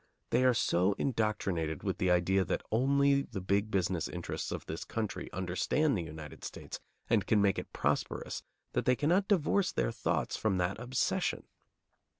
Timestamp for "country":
4.83-5.31